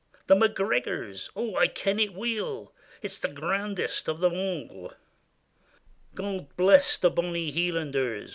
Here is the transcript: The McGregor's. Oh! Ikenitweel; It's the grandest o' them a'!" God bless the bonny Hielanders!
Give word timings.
The 0.25 0.35
McGregor's. 0.35 1.29
Oh! 1.35 1.51
Ikenitweel; 1.59 2.71
It's 3.03 3.19
the 3.19 3.27
grandest 3.27 4.09
o' 4.09 4.13
them 4.13 4.33
a'!" 4.33 4.89
God 6.19 6.47
bless 6.57 6.97
the 6.97 7.11
bonny 7.11 7.51
Hielanders! 7.53 8.29